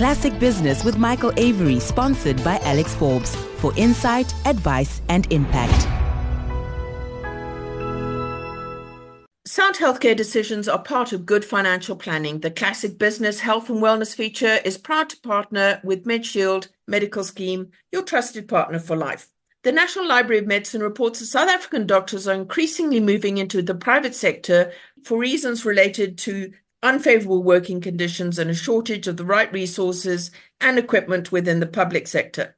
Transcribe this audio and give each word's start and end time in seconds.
Classic 0.00 0.38
Business 0.38 0.82
with 0.82 0.96
Michael 0.96 1.30
Avery, 1.36 1.78
sponsored 1.78 2.42
by 2.42 2.58
Alex 2.60 2.94
Forbes 2.94 3.36
for 3.58 3.70
insight, 3.76 4.32
advice, 4.46 5.02
and 5.10 5.30
impact. 5.30 5.86
Sound 9.44 9.74
healthcare 9.74 10.16
decisions 10.16 10.70
are 10.70 10.82
part 10.82 11.12
of 11.12 11.26
good 11.26 11.44
financial 11.44 11.96
planning. 11.96 12.40
The 12.40 12.50
Classic 12.50 12.96
Business 12.96 13.40
Health 13.40 13.68
and 13.68 13.82
Wellness 13.82 14.16
feature 14.16 14.60
is 14.64 14.78
proud 14.78 15.10
to 15.10 15.20
partner 15.20 15.82
with 15.84 16.06
MedShield 16.06 16.68
Medical 16.88 17.22
Scheme, 17.22 17.68
your 17.92 18.02
trusted 18.02 18.48
partner 18.48 18.78
for 18.78 18.96
life. 18.96 19.28
The 19.64 19.72
National 19.72 20.08
Library 20.08 20.38
of 20.38 20.46
Medicine 20.46 20.80
reports 20.80 21.18
that 21.18 21.26
South 21.26 21.50
African 21.50 21.86
doctors 21.86 22.26
are 22.26 22.32
increasingly 22.32 23.00
moving 23.00 23.36
into 23.36 23.60
the 23.60 23.74
private 23.74 24.14
sector 24.14 24.72
for 25.04 25.18
reasons 25.18 25.66
related 25.66 26.16
to 26.20 26.52
unfavorable 26.82 27.42
working 27.42 27.80
conditions 27.80 28.38
and 28.38 28.50
a 28.50 28.54
shortage 28.54 29.06
of 29.06 29.16
the 29.16 29.24
right 29.24 29.52
resources 29.52 30.30
and 30.60 30.78
equipment 30.78 31.30
within 31.30 31.60
the 31.60 31.66
public 31.66 32.06
sector. 32.06 32.56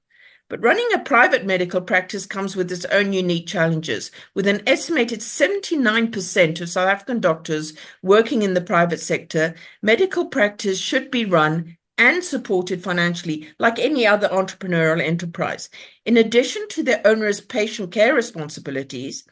But 0.48 0.62
running 0.62 0.88
a 0.92 0.98
private 0.98 1.46
medical 1.46 1.80
practice 1.80 2.26
comes 2.26 2.54
with 2.54 2.70
its 2.70 2.84
own 2.86 3.12
unique 3.12 3.46
challenges, 3.46 4.10
with 4.34 4.46
an 4.46 4.62
estimated 4.66 5.20
79% 5.20 6.60
of 6.60 6.68
South 6.68 6.88
African 6.88 7.20
doctors 7.20 7.72
working 8.02 8.42
in 8.42 8.52
the 8.52 8.60
private 8.60 9.00
sector, 9.00 9.54
medical 9.80 10.26
practice 10.26 10.78
should 10.78 11.10
be 11.10 11.24
run 11.24 11.78
and 11.96 12.22
supported 12.22 12.82
financially 12.82 13.48
like 13.58 13.78
any 13.78 14.06
other 14.06 14.28
entrepreneurial 14.28 15.00
enterprise. 15.00 15.70
In 16.04 16.16
addition 16.16 16.68
to 16.70 16.82
their 16.82 17.00
onerous 17.06 17.40
patient 17.40 17.92
care 17.92 18.14
responsibilities, 18.14 19.24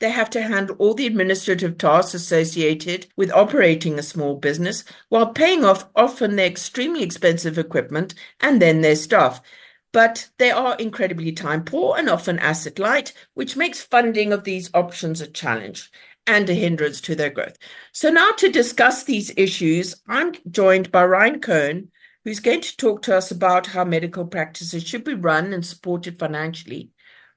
they 0.00 0.10
have 0.10 0.30
to 0.30 0.42
handle 0.42 0.76
all 0.78 0.94
the 0.94 1.06
administrative 1.06 1.76
tasks 1.78 2.14
associated 2.14 3.06
with 3.16 3.32
operating 3.32 3.98
a 3.98 4.02
small 4.02 4.36
business 4.36 4.84
while 5.08 5.32
paying 5.32 5.64
off 5.64 5.86
often 5.96 6.36
their 6.36 6.46
extremely 6.46 7.02
expensive 7.02 7.58
equipment 7.58 8.14
and 8.40 8.62
then 8.62 8.80
their 8.80 8.96
staff. 8.96 9.40
But 9.92 10.28
they 10.38 10.50
are 10.50 10.76
incredibly 10.76 11.32
time 11.32 11.64
poor 11.64 11.96
and 11.96 12.08
often 12.08 12.38
asset 12.38 12.78
light, 12.78 13.12
which 13.34 13.56
makes 13.56 13.82
funding 13.82 14.32
of 14.32 14.44
these 14.44 14.70
options 14.74 15.20
a 15.20 15.26
challenge 15.26 15.90
and 16.26 16.48
a 16.48 16.54
hindrance 16.54 17.00
to 17.00 17.14
their 17.14 17.30
growth. 17.30 17.56
So, 17.92 18.10
now 18.10 18.32
to 18.32 18.50
discuss 18.50 19.02
these 19.02 19.32
issues, 19.36 19.96
I'm 20.06 20.34
joined 20.50 20.92
by 20.92 21.06
Ryan 21.06 21.40
Cohen, 21.40 21.90
who's 22.22 22.40
going 22.40 22.60
to 22.60 22.76
talk 22.76 23.00
to 23.02 23.16
us 23.16 23.30
about 23.30 23.68
how 23.68 23.84
medical 23.84 24.26
practices 24.26 24.86
should 24.86 25.04
be 25.04 25.14
run 25.14 25.54
and 25.54 25.64
supported 25.64 26.18
financially 26.18 26.90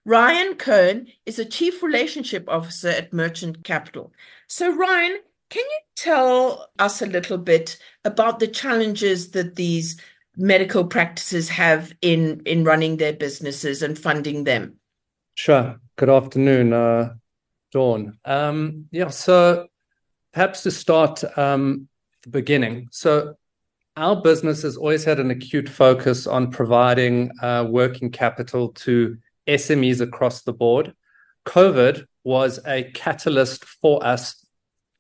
Ryan 0.06 0.56
Cohen 0.56 1.08
is 1.26 1.38
a 1.38 1.46
Chief 1.46 1.84
Relationship 1.84 2.46
Officer 2.48 2.90
at 2.90 3.14
Merchant 3.14 3.64
Capital. 3.64 4.12
So, 4.48 4.76
Ryan, 4.76 5.20
can 5.50 5.64
you 5.64 5.80
tell 5.96 6.70
us 6.80 7.02
a 7.02 7.06
little 7.06 7.38
bit 7.38 7.78
about 8.04 8.40
the 8.40 8.48
challenges 8.48 9.32
that 9.32 9.56
these 9.56 10.02
medical 10.36 10.86
practices 10.86 11.50
have 11.50 11.94
in, 12.02 12.42
in 12.46 12.64
running 12.64 12.98
their 12.98 13.14
businesses 13.14 13.84
and 13.84 13.98
funding 13.98 14.44
them? 14.44 14.78
Sure. 15.36 15.80
Good 15.98 16.10
afternoon, 16.10 16.74
uh, 16.74 17.14
Dawn. 17.72 18.18
Um, 18.26 18.88
yeah, 18.92 19.10
so 19.10 19.68
perhaps 20.34 20.64
to 20.64 20.72
start 20.72 21.24
um, 21.38 21.88
the 22.24 22.30
beginning. 22.30 22.88
So, 22.92 23.36
our 23.98 24.20
business 24.20 24.64
has 24.64 24.78
always 24.78 25.04
had 25.04 25.20
an 25.20 25.30
acute 25.32 25.68
focus 25.68 26.26
on 26.26 26.50
providing 26.50 27.30
uh, 27.42 27.68
working 27.70 28.10
capital 28.10 28.70
to 28.70 29.18
SMEs 29.48 30.02
across 30.02 30.44
the 30.44 30.54
board. 30.54 30.94
COVID 31.46 32.06
was 32.24 32.60
a 32.66 32.84
catalyst 32.94 33.66
for 33.66 34.06
us 34.06 34.46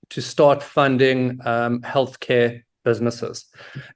to 0.09 0.21
start 0.21 0.61
funding 0.61 1.39
um, 1.45 1.81
healthcare 1.81 2.63
businesses. 2.83 3.45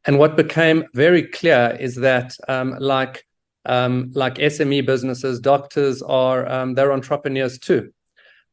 And 0.06 0.20
what 0.20 0.38
became 0.38 0.86
very 0.94 1.24
clear 1.24 1.76
is 1.80 1.96
that, 1.96 2.36
um, 2.48 2.78
like 2.80 3.26
um, 3.66 4.12
like 4.14 4.36
SME 4.36 4.86
businesses, 4.86 5.40
doctors 5.40 6.04
are 6.04 6.48
um, 6.48 6.76
they're 6.76 6.94
entrepreneurs 6.94 7.58
too. 7.58 7.92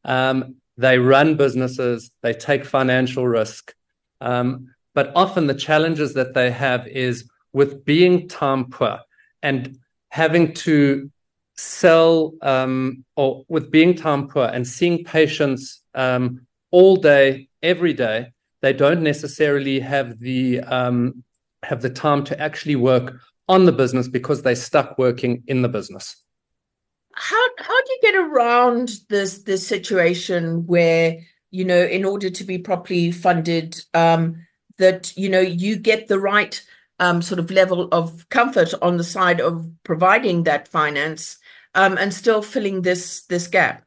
Um, 0.03 0.55
they 0.75 0.97
run 0.97 1.37
businesses, 1.37 2.09
they 2.23 2.33
take 2.33 2.65
financial 2.65 3.27
risk, 3.27 3.75
um, 4.21 4.73
but 4.95 5.11
often 5.15 5.45
the 5.45 5.53
challenges 5.53 6.15
that 6.15 6.33
they 6.33 6.49
have 6.49 6.87
is 6.87 7.29
with 7.53 7.85
being 7.85 8.27
time 8.27 8.65
poor 8.65 8.99
and 9.43 9.77
having 10.09 10.53
to 10.53 11.11
sell 11.55 12.33
um, 12.41 13.03
or 13.15 13.45
with 13.47 13.71
being 13.71 13.95
time 13.95 14.27
poor 14.27 14.45
and 14.45 14.67
seeing 14.67 15.03
patients 15.03 15.81
um, 15.93 16.45
all 16.71 16.95
day, 16.95 17.49
every 17.61 17.93
day, 17.93 18.31
they 18.61 18.73
don't 18.73 19.03
necessarily 19.03 19.79
have 19.79 20.19
the 20.19 20.61
um, 20.61 21.23
have 21.63 21.81
the 21.81 21.89
time 21.89 22.23
to 22.25 22.39
actually 22.39 22.75
work 22.75 23.19
on 23.47 23.65
the 23.65 23.71
business 23.71 24.07
because 24.07 24.41
they're 24.41 24.55
stuck 24.55 24.97
working 24.97 25.43
in 25.47 25.61
the 25.61 25.69
business. 25.69 26.15
How 27.13 27.47
how 27.57 27.81
do 27.83 27.91
you 27.91 27.99
get 28.01 28.15
around 28.15 28.91
this 29.09 29.43
this 29.43 29.67
situation 29.67 30.65
where 30.65 31.19
you 31.51 31.65
know 31.65 31.83
in 31.83 32.05
order 32.05 32.29
to 32.29 32.43
be 32.43 32.57
properly 32.57 33.11
funded 33.11 33.79
um, 33.93 34.45
that 34.77 35.15
you 35.15 35.29
know 35.29 35.41
you 35.41 35.75
get 35.75 36.07
the 36.07 36.19
right 36.19 36.63
um, 36.99 37.21
sort 37.21 37.39
of 37.39 37.51
level 37.51 37.89
of 37.91 38.27
comfort 38.29 38.73
on 38.81 38.97
the 38.97 39.03
side 39.03 39.41
of 39.41 39.69
providing 39.83 40.43
that 40.43 40.67
finance 40.67 41.37
um, 41.75 41.97
and 41.97 42.13
still 42.13 42.41
filling 42.41 42.81
this 42.81 43.25
this 43.25 43.47
gap? 43.47 43.83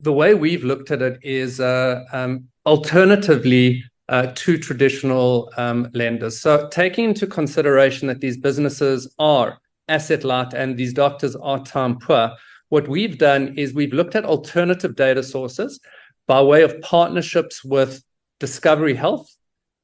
The 0.00 0.12
way 0.12 0.34
we've 0.34 0.64
looked 0.64 0.90
at 0.90 1.02
it 1.02 1.18
is 1.22 1.60
uh, 1.60 2.04
um, 2.12 2.48
alternatively 2.66 3.82
uh, 4.08 4.32
to 4.34 4.58
traditional 4.58 5.50
um, 5.56 5.88
lenders. 5.94 6.40
So 6.40 6.68
taking 6.68 7.04
into 7.06 7.26
consideration 7.26 8.08
that 8.08 8.20
these 8.20 8.36
businesses 8.36 9.12
are 9.18 9.58
asset 9.88 10.24
light 10.24 10.54
and 10.54 10.76
these 10.76 10.92
doctors 10.92 11.36
are 11.36 11.64
time 11.64 11.98
poor, 11.98 12.32
what 12.68 12.88
we've 12.88 13.18
done 13.18 13.54
is 13.56 13.74
we've 13.74 13.92
looked 13.92 14.16
at 14.16 14.24
alternative 14.24 14.96
data 14.96 15.22
sources 15.22 15.78
by 16.26 16.40
way 16.42 16.62
of 16.62 16.80
partnerships 16.80 17.62
with 17.62 18.02
Discovery 18.40 18.94
Health 18.94 19.28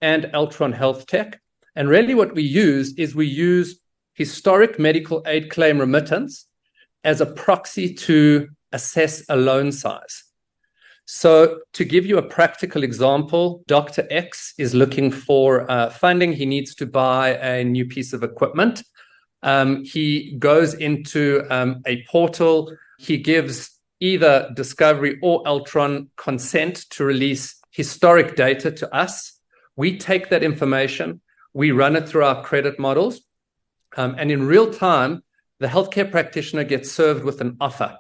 and 0.00 0.25
Altron 0.34 0.75
Health 0.75 1.06
Tech. 1.06 1.41
And 1.76 1.88
really, 1.88 2.15
what 2.15 2.34
we 2.34 2.43
use 2.43 2.94
is 2.94 3.15
we 3.15 3.26
use 3.26 3.78
historic 4.15 4.78
medical 4.78 5.22
aid 5.26 5.49
claim 5.49 5.78
remittance 5.78 6.47
as 7.04 7.20
a 7.20 7.26
proxy 7.26 7.94
to 7.94 8.48
assess 8.72 9.25
a 9.28 9.36
loan 9.36 9.72
size. 9.72 10.25
So, 11.10 11.60
to 11.72 11.84
give 11.86 12.04
you 12.04 12.19
a 12.19 12.22
practical 12.22 12.82
example, 12.82 13.62
Dr. 13.66 14.06
X 14.10 14.53
is 14.59 14.75
looking 14.75 15.10
for 15.10 15.70
uh, 15.70 15.88
funding. 15.88 16.34
He 16.34 16.44
needs 16.44 16.75
to 16.75 16.87
buy 16.87 17.31
a 17.37 17.64
new 17.64 17.87
piece 17.87 18.12
of 18.12 18.22
equipment. 18.22 18.82
Um, 19.42 19.84
he 19.84 20.37
goes 20.38 20.75
into 20.75 21.47
um, 21.48 21.81
a 21.87 22.04
portal. 22.10 22.70
He 22.98 23.16
gives 23.16 23.78
either 24.00 24.50
Discovery 24.54 25.19
or 25.22 25.42
Altron 25.44 26.08
consent 26.16 26.84
to 26.91 27.04
release 27.04 27.58
historic 27.70 28.37
data 28.37 28.70
to 28.70 28.94
us. 28.94 29.41
We 29.76 29.97
take 29.97 30.31
that 30.31 30.42
information, 30.42 31.20
we 31.54 31.70
run 31.70 31.97
it 31.97 32.08
through 32.08 32.25
our 32.25 32.42
credit 32.42 32.78
models, 32.78 33.22
um, 33.97 34.16
and 34.19 34.31
in 34.31 34.47
real 34.47 34.72
time, 34.72 35.22
the 35.60 35.66
healthcare 35.66 36.10
practitioner 36.10 36.64
gets 36.64 36.91
served 36.91 37.24
with 37.24 37.41
an 37.41 37.56
offer. 37.60 37.96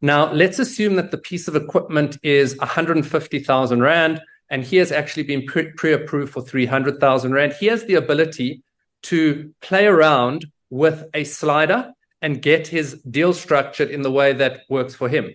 Now, 0.00 0.32
let's 0.32 0.58
assume 0.58 0.96
that 0.96 1.10
the 1.10 1.18
piece 1.18 1.48
of 1.48 1.56
equipment 1.56 2.18
is 2.22 2.56
150,000 2.58 3.80
Rand 3.80 4.20
and 4.50 4.62
he 4.62 4.76
has 4.76 4.92
actually 4.92 5.22
been 5.22 5.46
pre 5.46 5.92
approved 5.92 6.32
for 6.32 6.42
300,000 6.42 7.32
Rand. 7.32 7.54
He 7.54 7.66
has 7.66 7.84
the 7.84 7.94
ability 7.94 8.62
to 9.04 9.54
play 9.60 9.86
around 9.86 10.46
with 10.70 11.04
a 11.14 11.24
slider 11.24 11.92
and 12.20 12.42
get 12.42 12.66
his 12.66 12.94
deal 13.02 13.32
structured 13.32 13.90
in 13.90 14.02
the 14.02 14.10
way 14.10 14.32
that 14.32 14.62
works 14.68 14.94
for 14.94 15.08
him. 15.08 15.34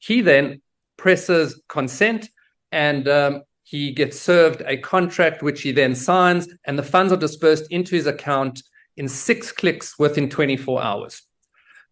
He 0.00 0.20
then 0.20 0.60
presses 0.96 1.60
consent 1.68 2.28
and 2.72 3.08
um, 3.08 3.42
he 3.62 3.92
gets 3.92 4.20
served 4.20 4.62
a 4.66 4.76
contract, 4.76 5.42
which 5.42 5.62
he 5.62 5.72
then 5.72 5.94
signs, 5.94 6.48
and 6.64 6.78
the 6.78 6.82
funds 6.82 7.12
are 7.12 7.16
dispersed 7.16 7.66
into 7.70 7.96
his 7.96 8.06
account 8.06 8.62
in 8.96 9.08
six 9.08 9.52
clicks 9.52 9.98
within 9.98 10.28
24 10.28 10.82
hours. 10.82 11.22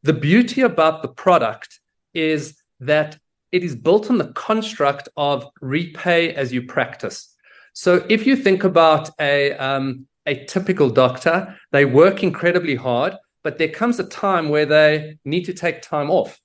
The 0.03 0.12
beauty 0.12 0.62
about 0.62 1.03
the 1.03 1.09
product 1.09 1.81
is 2.12 2.56
that 2.81 3.19
it 3.53 3.62
is 3.62 3.77
built 3.77 4.11
on 4.11 4.19
the 4.19 4.33
construct 4.33 5.09
of 5.17 5.47
repay 5.61 6.35
as 6.35 6.53
you 6.53 6.67
practice. 6.67 7.35
So 7.73 8.05
if 8.09 8.27
you 8.27 8.37
think 8.37 8.65
about 8.65 9.11
a, 9.21 9.53
um, 9.53 10.06
a 10.27 10.45
typical 10.45 10.91
doctor, 10.91 11.56
they 11.73 11.85
work 11.85 12.23
incredibly 12.23 12.75
hard, 12.75 13.17
but 13.43 13.59
there 13.59 13.69
comes 13.69 13.99
a 13.99 14.05
time 14.05 14.49
where 14.49 14.67
they 14.67 15.19
need 15.25 15.45
to 15.45 15.53
take 15.53 15.83
time 15.83 16.11
off. 16.11 16.41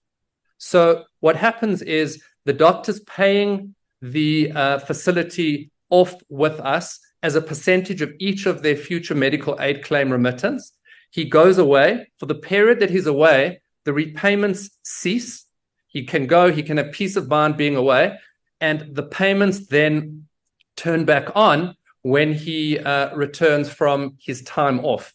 So 0.57 1.05
what 1.19 1.35
happens 1.35 1.81
is 1.81 2.21
the 2.45 2.53
doctor's 2.53 2.99
paying 3.01 3.75
the 4.01 4.51
uh, 4.53 4.79
facility 4.79 5.71
off 5.89 6.15
with 6.29 6.59
us 6.59 6.99
as 7.21 7.35
a 7.35 7.41
percentage 7.41 8.01
of 8.01 8.13
each 8.19 8.45
of 8.45 8.61
their 8.61 8.75
future 8.75 9.15
medical 9.15 9.57
aid 9.59 9.83
claim 9.83 10.11
remittance. 10.11 10.73
He 11.11 11.25
goes 11.25 11.57
away. 11.57 12.07
For 12.17 12.25
the 12.25 12.35
period 12.35 12.79
that 12.79 12.89
he's 12.89 13.07
away, 13.07 13.61
the 13.85 13.93
repayments 13.93 14.69
cease. 14.83 15.45
He 15.87 16.03
can 16.03 16.27
go, 16.27 16.51
he 16.51 16.63
can 16.63 16.77
have 16.77 16.91
peace 16.91 17.15
of 17.15 17.27
mind 17.27 17.57
being 17.57 17.75
away, 17.75 18.17
and 18.61 18.95
the 18.95 19.03
payments 19.03 19.67
then 19.67 20.27
turn 20.75 21.03
back 21.05 21.35
on 21.35 21.75
when 22.03 22.33
he 22.33 22.79
uh, 22.79 23.15
returns 23.15 23.69
from 23.69 24.17
his 24.19 24.41
time 24.43 24.79
off. 24.85 25.13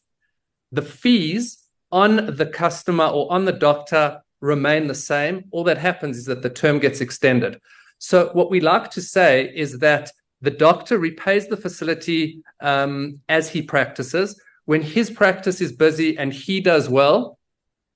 the 0.73 0.83
fees 0.83 1.59
on 1.93 2.35
the 2.37 2.47
customer 2.47 3.05
or 3.05 3.31
on 3.33 3.45
the 3.45 3.53
doctor 3.53 4.21
remain 4.41 4.89
the 4.89 4.95
same. 4.95 5.45
All 5.53 5.65
that 5.65 5.79
happens 5.79 6.19
is 6.19 6.25
that 6.27 6.43
the 6.43 6.51
term 6.51 6.81
gets 6.81 7.01
extended. 7.01 7.61
So, 7.99 8.31
what 8.33 8.51
we 8.51 8.61
like 8.61 8.91
to 8.91 9.01
say 9.01 9.51
is 9.55 9.79
that 9.79 10.11
the 10.45 10.51
doctor 10.51 10.99
repays 10.99 11.49
the 11.49 11.57
facility 11.57 12.43
um, 12.61 13.21
as 13.29 13.49
he 13.49 13.63
practices. 13.63 14.39
When 14.67 14.83
his 14.83 15.11
practice 15.11 15.61
is 15.61 15.73
busy 15.73 16.19
and 16.19 16.33
he 16.33 16.61
does 16.61 16.89
well, 16.89 17.39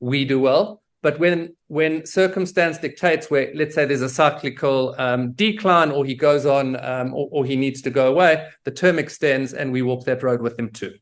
we 0.01 0.25
do 0.25 0.41
well. 0.41 0.83
But 1.03 1.19
when 1.19 1.55
when 1.69 2.07
circumstance 2.07 2.79
dictates, 2.79 3.31
where 3.31 3.53
let's 3.55 3.75
say 3.75 3.85
there's 3.85 4.03
a 4.03 4.09
cyclical 4.09 4.95
um, 4.99 5.33
decline, 5.33 5.91
or 5.91 6.05
he 6.05 6.15
goes 6.15 6.47
on, 6.47 6.83
um, 6.83 7.15
or, 7.15 7.29
or 7.31 7.45
he 7.45 7.55
needs 7.55 7.83
to 7.83 7.91
go 7.91 8.11
away, 8.11 8.49
the 8.65 8.71
term 8.71 8.99
extends, 8.99 9.53
and 9.53 9.71
we 9.71 9.83
walk 9.83 10.05
that 10.07 10.23
road 10.23 10.41
with 10.41 10.59
him 10.59 10.71
too. 10.71 10.95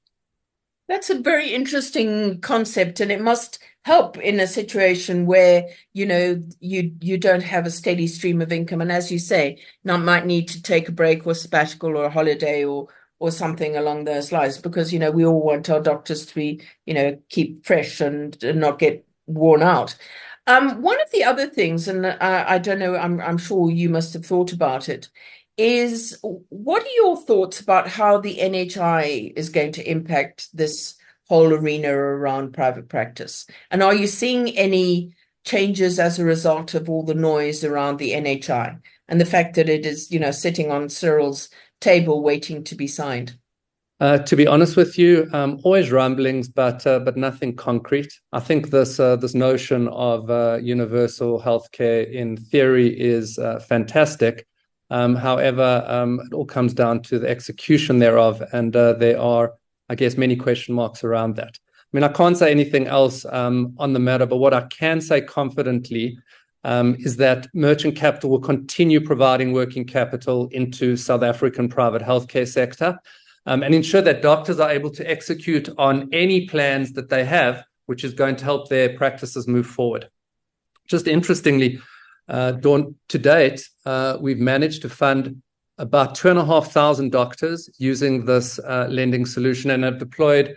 That's 0.89 1.11
a 1.11 1.19
very 1.19 1.53
interesting 1.53 2.41
concept, 2.41 3.01
and 3.01 3.11
it 3.11 3.21
must 3.21 3.59
help 3.85 4.19
in 4.19 4.39
a 4.41 4.47
situation 4.47 5.27
where 5.27 5.69
you 5.95 6.07
know 6.07 6.41
you 6.61 6.93
you 7.01 7.19
don't 7.19 7.43
have 7.43 7.67
a 7.67 7.71
steady 7.71 8.07
stream 8.07 8.41
of 8.41 8.53
income, 8.53 8.81
and 8.81 8.93
as 8.93 9.11
you 9.11 9.19
say, 9.19 9.59
now 9.85 9.97
might 9.97 10.27
need 10.27 10.49
to 10.49 10.63
take 10.63 10.89
a 10.89 10.93
break 10.93 11.27
or 11.27 11.35
sabbatical 11.35 11.97
or 11.97 12.05
a 12.05 12.11
holiday 12.11 12.65
or 12.65 12.89
or 13.19 13.31
something 13.33 13.77
along 13.77 14.05
those 14.05 14.31
lines, 14.31 14.59
because 14.59 14.93
you 14.93 14.99
know 15.01 15.11
we 15.11 15.25
all 15.25 15.43
want 15.43 15.69
our 15.71 15.81
doctors 15.81 16.25
to 16.27 16.35
be 16.35 16.63
you 16.85 16.95
know 16.95 17.19
keep 17.31 17.67
fresh 17.67 18.01
and, 18.01 18.43
and 18.45 18.61
not 18.61 18.79
get 18.79 19.05
worn 19.27 19.63
out. 19.63 19.97
Um, 20.49 20.81
one 20.83 21.01
of 21.03 21.11
the 21.11 21.25
other 21.25 21.49
things, 21.49 21.89
and 21.89 22.07
I, 22.07 22.45
I 22.55 22.59
don't 22.59 22.79
know, 22.79 22.95
I'm 22.95 23.21
I'm 23.21 23.39
sure 23.39 23.71
you 23.71 23.89
must 23.89 24.13
have 24.13 24.25
thought 24.25 24.53
about 24.53 24.89
it, 24.89 25.09
is 25.57 26.19
what 26.23 26.83
are 26.83 26.97
your 26.97 27.17
thoughts 27.17 27.61
about 27.61 27.89
how 27.89 28.19
the 28.19 28.39
NHI 28.39 29.33
is 29.37 29.49
going 29.49 29.73
to 29.73 29.91
impact 29.91 30.49
this 30.55 30.97
whole 31.29 31.53
arena 31.53 31.93
around 31.93 32.53
private 32.53 32.89
practice? 32.89 33.47
And 33.71 33.83
are 33.83 33.95
you 33.95 34.07
seeing 34.07 34.57
any 34.57 35.15
changes 35.45 35.99
as 35.99 36.19
a 36.19 36.25
result 36.25 36.75
of 36.75 36.91
all 36.91 37.05
the 37.05 37.15
noise 37.15 37.65
around 37.65 37.99
the 37.99 38.13
NHI 38.13 38.81
and 39.09 39.21
the 39.21 39.25
fact 39.25 39.55
that 39.55 39.69
it 39.69 39.87
is, 39.87 40.11
you 40.11 40.19
know, 40.19 40.33
sitting 40.33 40.71
on 40.71 40.89
Cyril's 40.89 41.49
table 41.81 42.23
waiting 42.23 42.65
to 42.65 42.75
be 42.75 42.87
signed? 42.87 43.37
Uh, 43.99 44.19
to 44.19 44.37
be 44.37 44.47
honest 44.47 44.77
with 44.77 44.99
you, 44.99 45.27
um, 45.33 45.59
always 45.65 45.91
rumblings, 45.91 46.49
but 46.51 46.87
uh, 46.87 46.99
but 46.99 47.17
nothing 47.17 47.57
concrete. 47.57 48.13
I 48.31 48.41
think 48.41 48.69
this 48.69 49.01
uh, 49.01 49.17
this 49.17 49.35
notion 49.35 49.89
of 49.89 50.31
uh, 50.31 50.59
universal 50.61 51.41
healthcare 51.41 52.11
in 52.13 52.37
theory 52.37 52.89
is 52.89 53.39
uh, 53.39 53.59
fantastic. 53.61 54.47
Um, 54.91 55.17
however, 55.17 55.85
um, 55.87 56.21
it 56.21 56.35
all 56.35 56.45
comes 56.45 56.73
down 56.73 57.03
to 57.03 57.19
the 57.19 57.29
execution 57.29 57.99
thereof, 57.99 58.43
and 58.53 58.75
uh, 58.75 58.93
there 58.95 59.21
are, 59.21 59.55
I 59.89 59.95
guess, 59.95 60.17
many 60.17 60.37
question 60.37 60.75
marks 60.75 61.03
around 61.03 61.37
that. 61.37 61.59
I 61.59 61.91
mean, 61.93 62.05
I 62.05 62.09
can't 62.09 62.37
say 62.37 62.51
anything 62.51 62.87
else 62.87 63.25
um, 63.27 63.75
on 63.79 63.93
the 63.93 63.99
matter, 63.99 64.27
but 64.27 64.37
what 64.37 64.55
I 64.55 64.63
can 64.63 65.01
say 65.01 65.21
confidently 65.21 66.19
is 66.99 67.17
that 67.17 67.47
Merchant 67.55 67.95
Capital 67.95 68.31
will 68.31 68.41
continue 68.41 69.01
providing 69.01 69.53
working 69.53 69.85
capital 69.85 70.49
into 70.49 70.97
South 70.97 71.23
African 71.23 71.69
private 71.69 72.03
healthcare 72.03 72.47
sector 72.47 72.99
and 73.47 73.63
ensure 73.75 74.03
that 74.03 74.21
doctors 74.21 74.59
are 74.59 74.71
able 74.71 74.91
to 74.91 75.09
execute 75.09 75.69
on 75.79 76.09
any 76.13 76.47
plans 76.49 76.93
that 76.95 77.09
they 77.09 77.25
have, 77.25 77.65
which 77.87 78.03
is 78.03 78.13
going 78.13 78.35
to 78.37 78.45
help 78.45 78.69
their 78.69 78.97
practices 78.97 79.47
move 79.47 79.67
forward. 79.67 80.11
Just 80.89 81.07
interestingly, 81.07 81.79
Dawn, 82.29 82.95
to 83.09 83.19
date, 83.19 83.69
uh, 83.85 84.19
we've 84.21 84.39
managed 84.39 84.83
to 84.83 84.89
fund 84.89 85.43
about 85.79 86.15
2,500 86.15 87.11
doctors 87.13 87.69
using 87.79 88.25
this 88.25 88.59
uh, 88.59 88.87
lending 88.91 89.27
solution 89.27 89.71
and 89.71 89.85
have 89.85 89.99
deployed 89.99 90.57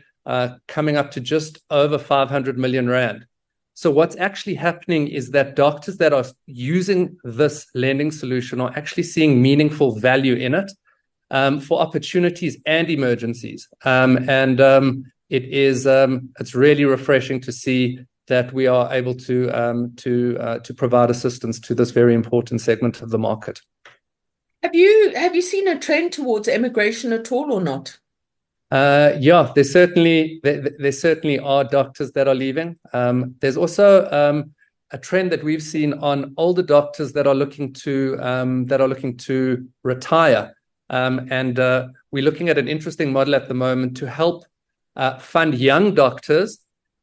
coming 0.67 0.95
up 0.95 1.09
to 1.11 1.19
just 1.19 1.59
over 1.71 1.97
500 1.97 2.57
million 2.57 2.87
rand. 2.87 3.25
So 3.73 3.89
what's 3.89 4.17
actually 4.17 4.55
happening 4.55 5.07
is 5.07 5.31
that 5.31 5.55
doctors 5.55 5.97
that 5.97 6.13
are 6.13 6.25
using 6.45 7.17
this 7.23 7.65
lending 7.73 8.11
solution 8.11 8.59
are 8.61 8.71
actually 8.75 9.03
seeing 9.03 9.41
meaningful 9.41 9.97
value 9.97 10.35
in 10.35 10.53
it 10.53 10.71
um, 11.31 11.59
for 11.59 11.79
opportunities 11.79 12.57
and 12.65 12.89
emergencies. 12.89 13.67
Um, 13.85 14.29
and 14.29 14.59
um, 14.59 15.05
it 15.29 15.45
is 15.45 15.85
it's 15.85 16.55
really 16.55 16.85
refreshing 16.85 17.39
to 17.41 17.51
see 17.51 17.99
that 18.29 18.53
we 18.53 18.67
are 18.67 18.91
able 18.93 19.13
to 19.13 19.49
um, 19.49 19.93
to 19.97 20.37
uh, 20.39 20.59
to 20.59 20.73
provide 20.73 21.09
assistance 21.09 21.59
to 21.59 21.75
this 21.75 21.91
very 21.91 22.13
important 22.13 22.61
segment 22.61 23.01
of 23.01 23.09
the 23.09 23.19
market. 23.19 23.61
Have 24.63 24.73
you 24.73 25.11
have 25.15 25.35
you 25.35 25.41
seen 25.41 25.67
a 25.67 25.77
trend 25.77 26.13
towards 26.13 26.47
immigration 26.47 27.11
at 27.11 27.31
all 27.31 27.51
or 27.51 27.61
not? 27.61 27.99
Uh, 28.71 29.13
yeah, 29.19 29.51
there 29.55 29.63
certainly 29.63 30.39
there, 30.43 30.61
there, 30.77 30.91
certainly 30.91 31.39
are 31.39 31.63
doctors 31.63 32.11
that 32.11 32.27
are 32.27 32.35
leaving. 32.35 32.77
Um, 32.93 33.35
there's 33.39 33.57
also 33.57 34.07
um, 34.11 34.51
a 34.91 34.97
trend 34.97 35.31
that 35.31 35.43
we've 35.43 35.63
seen 35.63 35.93
on 35.93 36.33
older 36.37 36.61
doctors 36.61 37.11
that 37.13 37.25
are 37.25 37.35
looking 37.35 37.73
to 37.73 38.17
um, 38.21 38.67
that 38.67 38.79
are 38.79 38.87
looking 38.87 39.17
to 39.17 39.67
retire, 39.83 40.55
um, 40.91 41.27
and 41.31 41.59
uh, 41.59 41.87
we're 42.11 42.23
looking 42.23 42.49
at 42.49 42.59
an 42.59 42.67
interesting 42.67 43.11
model 43.11 43.33
at 43.33 43.47
the 43.47 43.55
moment 43.55 43.97
to 43.97 44.07
help 44.07 44.45
uh, 44.95 45.17
fund 45.17 45.55
young 45.55 45.95
doctors 45.95 46.59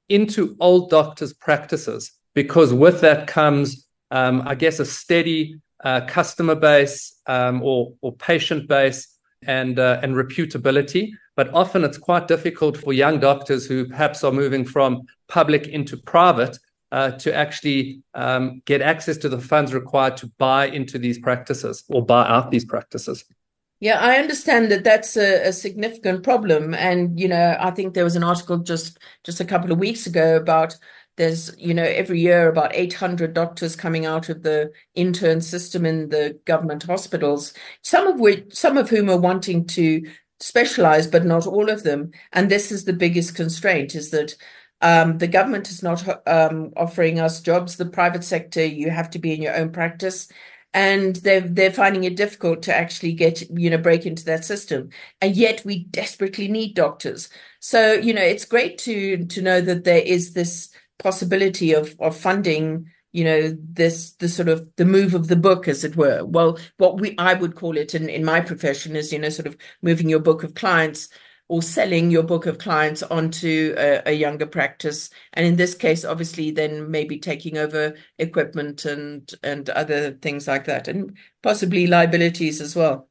into 0.08 0.56
old 0.60 0.90
doctors' 0.90 1.32
practices 1.32 2.12
because 2.34 2.72
with 2.72 3.00
that 3.00 3.26
comes, 3.26 3.86
um, 4.10 4.42
I 4.46 4.54
guess, 4.54 4.78
a 4.78 4.84
steady 4.84 5.60
uh, 5.84 6.02
customer 6.06 6.54
base 6.54 7.20
um, 7.26 7.62
or 7.62 7.92
or 8.00 8.14
patient 8.16 8.68
base 8.68 9.18
and 9.42 9.78
uh, 9.78 10.00
and 10.02 10.14
reputability. 10.14 11.10
But 11.36 11.52
often 11.52 11.84
it's 11.84 11.98
quite 11.98 12.28
difficult 12.28 12.76
for 12.78 12.92
young 12.92 13.20
doctors 13.20 13.66
who 13.66 13.86
perhaps 13.86 14.24
are 14.24 14.32
moving 14.32 14.64
from 14.64 15.02
public 15.28 15.68
into 15.68 15.96
private 15.96 16.58
uh, 16.92 17.10
to 17.12 17.34
actually 17.34 18.00
um, 18.14 18.62
get 18.64 18.80
access 18.80 19.16
to 19.18 19.28
the 19.28 19.40
funds 19.40 19.74
required 19.74 20.16
to 20.18 20.30
buy 20.38 20.66
into 20.68 20.98
these 20.98 21.18
practices 21.18 21.84
or 21.88 22.04
buy 22.04 22.26
out 22.26 22.50
these 22.50 22.64
practices. 22.64 23.24
Yeah, 23.80 23.98
I 24.00 24.16
understand 24.16 24.70
that 24.72 24.84
that's 24.84 25.16
a, 25.18 25.48
a, 25.48 25.52
significant 25.52 26.22
problem, 26.22 26.72
and 26.72 27.20
you 27.20 27.28
know, 27.28 27.56
I 27.60 27.70
think 27.70 27.92
there 27.92 28.04
was 28.04 28.16
an 28.16 28.24
article 28.24 28.56
just 28.58 28.98
just 29.22 29.38
a 29.40 29.44
couple 29.44 29.70
of 29.70 29.78
weeks 29.78 30.06
ago 30.06 30.36
about 30.36 30.74
there's 31.16 31.54
you 31.58 31.74
know 31.74 31.82
every 31.82 32.20
year 32.20 32.48
about 32.48 32.74
800 32.74 33.34
doctors 33.34 33.76
coming 33.76 34.06
out 34.06 34.30
of 34.30 34.42
the 34.42 34.72
intern 34.94 35.42
system 35.42 35.84
in 35.84 36.08
the 36.08 36.38
government 36.46 36.84
hospitals, 36.84 37.52
some 37.82 38.06
of 38.06 38.18
which 38.18 38.54
some 38.54 38.78
of 38.78 38.88
whom 38.88 39.10
are 39.10 39.18
wanting 39.18 39.66
to 39.66 40.02
specialize, 40.40 41.06
but 41.06 41.26
not 41.26 41.46
all 41.46 41.68
of 41.68 41.82
them, 41.82 42.12
and 42.32 42.50
this 42.50 42.72
is 42.72 42.84
the 42.86 42.94
biggest 42.94 43.34
constraint: 43.34 43.94
is 43.94 44.10
that 44.10 44.34
um, 44.80 45.18
the 45.18 45.28
government 45.28 45.68
is 45.68 45.82
not 45.82 46.26
um, 46.26 46.72
offering 46.78 47.20
us 47.20 47.42
jobs. 47.42 47.76
The 47.76 47.86
private 47.86 48.24
sector, 48.24 48.64
you 48.64 48.88
have 48.90 49.10
to 49.10 49.18
be 49.18 49.34
in 49.34 49.42
your 49.42 49.54
own 49.54 49.70
practice 49.70 50.28
and 50.76 51.16
they're 51.16 51.40
they're 51.40 51.72
finding 51.72 52.04
it 52.04 52.16
difficult 52.16 52.62
to 52.62 52.76
actually 52.76 53.14
get 53.14 53.50
you 53.58 53.70
know 53.70 53.78
break 53.78 54.04
into 54.04 54.24
that 54.26 54.44
system. 54.44 54.90
And 55.22 55.34
yet 55.34 55.64
we 55.64 55.84
desperately 55.84 56.48
need 56.48 56.74
doctors. 56.74 57.30
So 57.60 57.94
you 57.94 58.12
know 58.12 58.22
it's 58.22 58.44
great 58.44 58.76
to 58.78 59.24
to 59.24 59.42
know 59.42 59.62
that 59.62 59.84
there 59.84 60.02
is 60.02 60.34
this 60.34 60.70
possibility 60.98 61.72
of 61.72 61.96
of 61.98 62.14
funding 62.14 62.90
you 63.12 63.24
know 63.24 63.56
this 63.58 64.12
the 64.16 64.28
sort 64.28 64.48
of 64.48 64.68
the 64.76 64.84
move 64.84 65.14
of 65.14 65.28
the 65.28 65.36
book 65.36 65.66
as 65.66 65.82
it 65.82 65.96
were. 65.96 66.24
Well 66.26 66.58
what 66.76 67.00
we 67.00 67.14
i 67.16 67.32
would 67.32 67.56
call 67.56 67.78
it 67.78 67.94
in 67.94 68.10
in 68.10 68.22
my 68.22 68.42
profession 68.42 68.96
is 68.96 69.12
you 69.12 69.18
know 69.18 69.30
sort 69.30 69.46
of 69.46 69.56
moving 69.80 70.10
your 70.10 70.20
book 70.20 70.42
of 70.44 70.54
clients 70.54 71.08
or 71.48 71.62
selling 71.62 72.10
your 72.10 72.22
book 72.22 72.46
of 72.46 72.58
clients 72.58 73.02
onto 73.04 73.74
a, 73.78 74.02
a, 74.06 74.12
younger 74.12 74.46
practice. 74.46 75.10
And 75.32 75.46
in 75.46 75.56
this 75.56 75.74
case 75.74 76.04
obviously 76.04 76.50
then 76.50 76.90
maybe 76.90 77.18
taking 77.18 77.58
over 77.58 77.94
equipment 78.18 78.84
and 78.84 79.32
and 79.42 79.68
other 79.70 80.12
things 80.12 80.48
like 80.48 80.64
that 80.64 80.88
and 80.88 81.16
possibly 81.42 81.86
liabilities 81.86 82.60
as 82.60 82.74
well. 82.74 83.08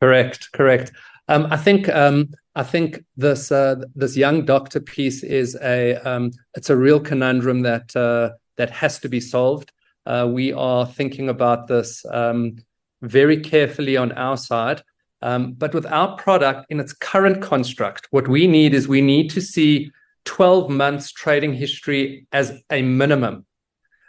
Correct 0.00 0.52
correct. 0.52 0.92
Um, 1.28 1.48
i 1.50 1.56
think 1.56 1.88
um, 1.88 2.28
i 2.54 2.62
think 2.62 3.04
this 3.16 3.50
uh, 3.50 3.76
this 3.96 4.16
young 4.16 4.44
doctor 4.44 4.78
piece 4.78 5.24
is 5.24 5.56
a 5.60 5.96
um, 5.96 6.30
it's 6.54 6.70
a 6.70 6.76
real 6.76 7.00
conundrum 7.00 7.62
that 7.62 7.96
uh, 7.96 8.30
that 8.56 8.70
has 8.70 8.98
to 9.00 9.08
be 9.08 9.20
solved. 9.20 9.72
Uh, 10.04 10.28
we 10.30 10.52
are 10.52 10.86
thinking 10.86 11.28
about 11.28 11.66
this 11.66 12.04
um, 12.12 12.56
very 13.02 13.40
carefully 13.40 13.96
on 13.96 14.12
our 14.12 14.36
side 14.36 14.82
um, 15.22 15.52
but 15.52 15.74
with 15.74 15.86
our 15.86 16.16
product 16.16 16.66
in 16.70 16.80
its 16.80 16.92
current 16.92 17.40
construct, 17.42 18.06
what 18.10 18.28
we 18.28 18.46
need 18.46 18.74
is 18.74 18.86
we 18.86 19.00
need 19.00 19.30
to 19.30 19.40
see 19.40 19.90
12 20.24 20.70
months 20.70 21.12
trading 21.12 21.54
history 21.54 22.26
as 22.32 22.60
a 22.70 22.82
minimum. 22.82 23.46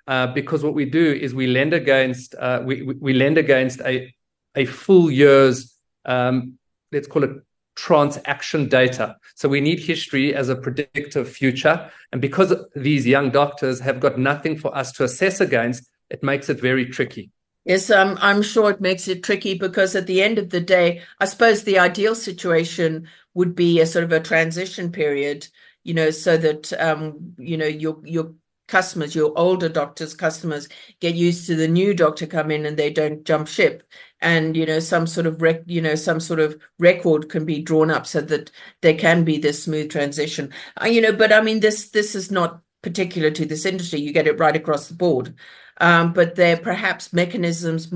Uh, 0.07 0.27
because 0.27 0.63
what 0.63 0.73
we 0.73 0.85
do 0.85 1.13
is 1.13 1.35
we 1.35 1.47
lend 1.47 1.73
against 1.73 2.33
uh, 2.35 2.61
we, 2.63 2.81
we 2.81 3.11
lend 3.13 3.37
against 3.37 3.81
a 3.81 4.13
a 4.55 4.65
full 4.65 5.11
year's 5.11 5.75
um, 6.05 6.57
let's 6.93 7.07
call 7.07 7.25
it 7.25 7.31
transaction 7.75 8.69
data. 8.69 9.17
So 9.35 9.49
we 9.49 9.59
need 9.59 9.79
history 9.79 10.33
as 10.33 10.47
a 10.47 10.55
predictive 10.55 11.29
future, 11.29 11.91
and 12.11 12.21
because 12.21 12.53
these 12.73 13.05
young 13.05 13.31
doctors 13.31 13.81
have 13.81 13.99
got 13.99 14.17
nothing 14.17 14.57
for 14.57 14.75
us 14.75 14.93
to 14.93 15.03
assess 15.03 15.41
against, 15.41 15.89
it 16.09 16.23
makes 16.23 16.49
it 16.49 16.59
very 16.61 16.85
tricky. 16.85 17.29
Yes, 17.67 17.89
um, 17.89 18.17
I'm 18.21 18.41
sure 18.41 18.71
it 18.71 18.79
makes 18.81 19.07
it 19.09 19.23
tricky 19.23 19.53
because 19.57 19.95
at 19.95 20.07
the 20.07 20.21
end 20.23 20.37
of 20.37 20.49
the 20.51 20.61
day, 20.61 21.01
I 21.19 21.25
suppose 21.25 21.63
the 21.63 21.79
ideal 21.79 22.15
situation 22.15 23.09
would 23.33 23.55
be 23.55 23.81
a 23.81 23.85
sort 23.85 24.05
of 24.05 24.11
a 24.13 24.21
transition 24.21 24.91
period, 24.91 25.47
you 25.83 25.93
know, 25.93 26.09
so 26.11 26.37
that 26.37 26.71
um, 26.81 27.35
you 27.37 27.57
know 27.57 27.65
your 27.67 27.99
your 28.05 28.33
customers, 28.69 29.15
your 29.15 29.33
older 29.37 29.67
doctors' 29.69 30.13
customers, 30.15 30.69
get 31.01 31.15
used 31.15 31.45
to 31.47 31.55
the 31.57 31.67
new 31.67 31.93
doctor 31.93 32.25
come 32.25 32.51
in 32.51 32.65
and 32.65 32.77
they 32.77 32.89
don't 32.89 33.25
jump 33.25 33.49
ship, 33.49 33.83
and 34.21 34.55
you 34.55 34.65
know 34.65 34.79
some 34.79 35.05
sort 35.05 35.27
of 35.27 35.41
rec- 35.41 35.63
you 35.67 35.81
know 35.81 35.95
some 35.95 36.21
sort 36.21 36.39
of 36.39 36.59
record 36.79 37.29
can 37.29 37.45
be 37.45 37.61
drawn 37.61 37.91
up 37.91 38.07
so 38.07 38.21
that 38.21 38.49
there 38.81 38.95
can 38.97 39.25
be 39.25 39.37
this 39.37 39.63
smooth 39.63 39.91
transition. 39.91 40.53
Uh, 40.81 40.85
you 40.87 41.01
know, 41.01 41.13
but 41.13 41.33
I 41.33 41.41
mean 41.41 41.59
this 41.59 41.89
this 41.89 42.15
is 42.15 42.31
not 42.31 42.61
particular 42.81 43.29
to 43.31 43.45
this 43.45 43.65
industry. 43.65 43.99
You 43.99 44.13
get 44.13 44.27
it 44.27 44.39
right 44.39 44.55
across 44.55 44.87
the 44.87 44.95
board 44.95 45.35
um, 45.79 46.13
but 46.13 46.35
there 46.35 46.55
are 46.55 46.59
perhaps 46.59 47.13
mechanisms 47.13 47.91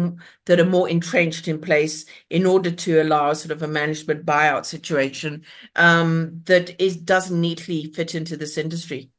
that 0.45 0.59
are 0.59 0.65
more 0.65 0.87
entrenched 0.89 1.47
in 1.47 1.59
place 1.59 2.05
in 2.29 2.45
order 2.45 2.71
to 2.71 3.01
allow 3.01 3.33
sort 3.33 3.51
of 3.51 3.63
a 3.63 3.67
management 3.67 4.25
buyout 4.25 4.65
situation 4.65 5.43
um, 5.75 6.41
that 6.45 6.79
is 6.81 6.95
doesn't 6.95 7.39
neatly 7.39 7.91
fit 7.93 8.15
into 8.15 8.37
this 8.37 8.57
industry. 8.57 9.09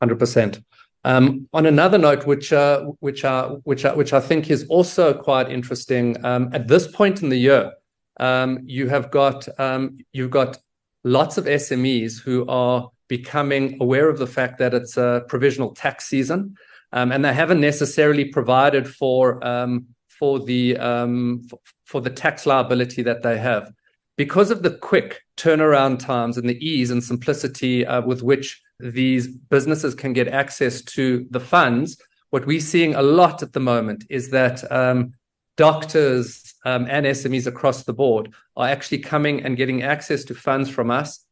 Hundred 0.00 0.18
percent. 0.18 0.60
Um, 1.02 1.48
on 1.54 1.66
another 1.66 1.98
note, 1.98 2.26
which 2.26 2.52
uh, 2.52 2.84
which 3.00 3.24
uh, 3.24 3.56
which 3.64 3.84
uh, 3.84 3.94
which 3.94 4.12
I 4.12 4.20
think 4.20 4.50
is 4.50 4.66
also 4.68 5.14
quite 5.14 5.50
interesting, 5.50 6.22
um, 6.24 6.50
at 6.52 6.68
this 6.68 6.86
point 6.86 7.22
in 7.22 7.28
the 7.28 7.36
year, 7.36 7.72
um, 8.18 8.60
you 8.64 8.88
have 8.88 9.10
got 9.10 9.48
um, 9.58 9.98
you've 10.12 10.30
got 10.30 10.58
lots 11.04 11.38
of 11.38 11.44
SMEs 11.44 12.20
who 12.20 12.46
are 12.48 12.90
becoming 13.08 13.78
aware 13.80 14.08
of 14.08 14.18
the 14.18 14.26
fact 14.26 14.58
that 14.58 14.72
it's 14.72 14.96
a 14.96 15.24
provisional 15.26 15.74
tax 15.74 16.06
season 16.06 16.56
um, 16.92 17.12
and 17.12 17.24
they 17.24 17.32
haven't 17.32 17.60
necessarily 17.60 18.24
provided 18.24 18.88
for 18.88 19.44
um, 19.46 19.86
for 20.08 20.40
the 20.40 20.76
um, 20.76 21.46
for, 21.84 22.00
the 22.00 22.10
tax 22.10 22.46
liability 22.46 23.02
that 23.02 23.22
they 23.22 23.38
have 23.38 23.72
because 24.16 24.50
of 24.50 24.62
the 24.62 24.70
quick 24.70 25.22
turnaround 25.36 25.98
times 25.98 26.36
and 26.36 26.48
the 26.48 26.62
ease 26.64 26.90
and 26.90 27.02
simplicity 27.02 27.86
uh, 27.86 28.02
with 28.02 28.22
which 28.22 28.60
these 28.78 29.26
businesses 29.26 29.94
can 29.94 30.12
get 30.12 30.28
access 30.28 30.82
to 30.82 31.26
the 31.30 31.40
funds. 31.40 31.96
What 32.30 32.46
we're 32.46 32.60
seeing 32.60 32.94
a 32.94 33.02
lot 33.02 33.42
at 33.42 33.52
the 33.52 33.60
moment 33.60 34.04
is 34.08 34.30
that 34.30 34.70
um, 34.70 35.14
doctors 35.56 36.54
um, 36.64 36.86
and 36.88 37.06
SMEs 37.06 37.46
across 37.46 37.84
the 37.84 37.92
board 37.92 38.32
are 38.56 38.68
actually 38.68 38.98
coming 38.98 39.42
and 39.42 39.56
getting 39.56 39.82
access 39.82 40.24
to 40.24 40.34
funds 40.34 40.68
from 40.70 40.90
us 40.90 41.24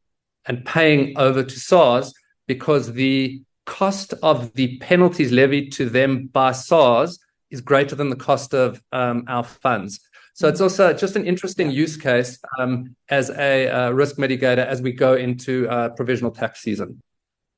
and 0.46 0.64
paying 0.64 1.16
over 1.18 1.42
to 1.42 1.60
SARS 1.60 2.12
because 2.46 2.92
the 2.92 3.42
cost 3.68 4.14
of 4.22 4.52
the 4.54 4.78
penalties 4.78 5.30
levied 5.30 5.70
to 5.72 5.88
them 5.90 6.26
by 6.32 6.52
SARS 6.52 7.18
is 7.50 7.60
greater 7.60 7.94
than 7.94 8.08
the 8.08 8.16
cost 8.16 8.54
of 8.54 8.82
um, 8.92 9.24
our 9.28 9.44
funds. 9.44 10.00
So 10.32 10.48
it's 10.48 10.60
also 10.60 10.92
just 10.92 11.16
an 11.16 11.26
interesting 11.26 11.70
use 11.70 11.96
case 11.96 12.38
um, 12.58 12.96
as 13.10 13.28
a 13.30 13.68
uh, 13.68 13.90
risk 13.90 14.16
mitigator 14.16 14.64
as 14.64 14.80
we 14.80 14.92
go 14.92 15.14
into 15.14 15.68
uh, 15.68 15.90
provisional 15.90 16.30
tax 16.30 16.60
season. 16.62 17.02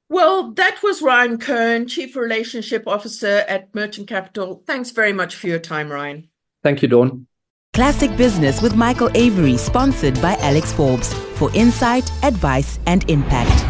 Well, 0.09 0.53
that 0.55 0.83
was 0.83 1.01
Ryan 1.01 1.39
Cohen, 1.39 1.87
Chief 1.87 2.17
Relationship 2.17 2.89
Officer 2.89 3.45
at 3.49 3.73
Merchant 3.75 4.09
Capital. 4.09 4.65
Thanks 4.67 4.91
very 4.91 5.13
much 5.13 5.37
for 5.37 5.47
your 5.47 5.61
time, 5.61 5.93
Ryan. 5.93 6.29
Thank 6.65 6.83
you, 6.83 6.89
Dawn. 6.89 7.27
Classic 7.73 8.15
Business 8.17 8.61
with 8.61 8.75
Michael 8.75 9.11
Avery, 9.15 9.57
sponsored 9.57 10.21
by 10.21 10.35
Alex 10.41 10.73
Forbes 10.73 11.15
for 11.39 11.55
insight, 11.55 12.11
advice, 12.25 12.81
and 12.87 13.09
impact. 13.09 13.70